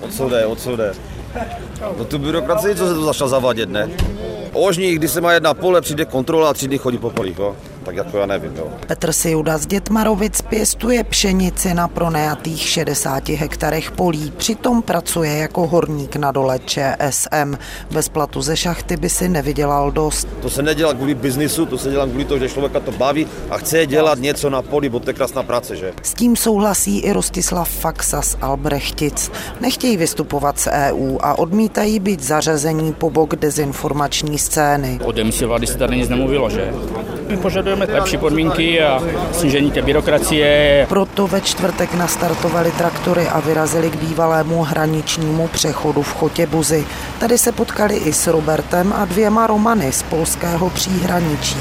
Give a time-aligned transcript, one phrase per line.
[0.00, 0.92] O co jde, o co jde?
[1.98, 3.88] No tu byrokracii, co se tu začal zavádět, ne?
[4.52, 7.56] Ožní, když se má jedna pole, přijde kontrola a tři dny chodí po polích, jo?
[7.84, 8.68] Tak jako já nevím, jo.
[8.86, 14.32] Petr Siuda z Dětmarovic pěstuje pšenici na pronajatých 60 hektarech polí.
[14.36, 17.54] Přitom pracuje jako horník na dole ČSM.
[17.90, 20.28] Bez platu ze šachty by si nevydělal dost.
[20.42, 23.58] To se nedělá kvůli biznisu, to se dělá kvůli toho, že člověka to baví a
[23.58, 25.92] chce dělat něco na poli, bo to je krásná práce, že?
[26.02, 29.30] S tím souhlasí i Rostislav Faxa z Albrechtic.
[29.60, 34.98] Nechtějí vystupovat z EU a odmítají být zařazení po bok dezinformační scény.
[35.04, 35.12] O
[35.46, 36.72] vlády se tady nic nemluvilo, že?
[37.30, 39.02] My požadujeme lepší podmínky a
[39.32, 40.86] snížení té byrokracie.
[40.88, 46.84] Proto ve čtvrtek nastartovali traktory a vyrazili k bývalému hraničnímu přechodu v Chotěbuzi.
[47.20, 51.56] Tady se potkali i s Robertem a dvěma Romany z polského příhraničí.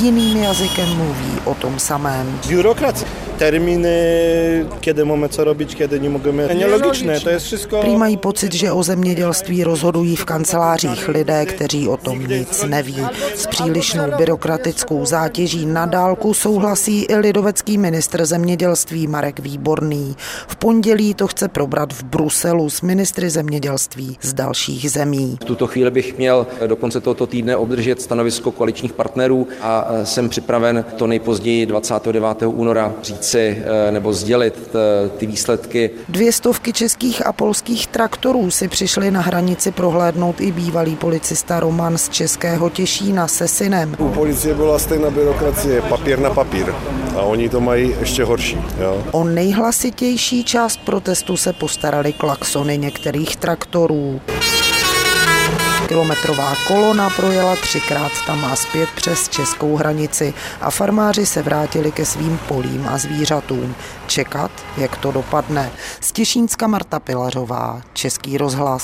[0.00, 2.38] Jiným jazykem mluví o tom samém.
[2.48, 3.08] Biurokracja.
[3.38, 6.54] Terminy, kiedy mamy co robić, kiedy nie możemy.
[6.54, 7.80] Nielogiczne, to jest wszystko...
[7.80, 12.96] Prý mají pocit, že o zemědělství rozhodují v kancelářích lidé, kteří o tom nic neví.
[13.34, 20.16] S přílišnou byrokratickou zátěží na dálku souhlasí i lidovecký ministr zemědělství Marek Výborný.
[20.48, 25.38] V pondělí to chce probrat v Bruselu s ministry zemědělství z dalších zemí.
[25.42, 30.28] V tuto chvíli bych měl do konce tohoto týdne obdržet stanovisko koaličních partnerů a jsem
[30.28, 32.42] připraven to nejpozději 29.
[32.46, 34.70] února říci nebo sdělit
[35.18, 35.90] ty výsledky.
[36.08, 41.98] Dvě stovky českých a polských traktorů si přišli na hranici prohlédnout i bývalý policista Roman
[41.98, 43.96] z Českého Těšína se synem.
[43.98, 46.74] U policie byla stejná byrokracie, papír na papír.
[47.16, 48.58] A oni to mají ještě horší.
[48.80, 49.04] Jo?
[49.12, 54.20] O nejhlasitější část protestu se postarali klaxony některých traktorů.
[55.88, 62.04] Kilometrová kolona projela třikrát tam a zpět přes českou hranici a farmáři se vrátili ke
[62.04, 63.74] svým polím a zvířatům.
[64.06, 65.70] Čekat, jak to dopadne.
[66.00, 68.82] Z Těšínska Marta Pilařová, Český rozhlas.